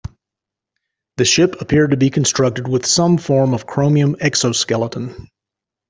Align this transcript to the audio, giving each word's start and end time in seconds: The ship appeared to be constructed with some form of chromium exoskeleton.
The 1.17 1.25
ship 1.25 1.61
appeared 1.61 1.91
to 1.91 1.95
be 1.95 2.09
constructed 2.09 2.67
with 2.67 2.87
some 2.87 3.19
form 3.19 3.53
of 3.53 3.67
chromium 3.67 4.15
exoskeleton. 4.19 5.27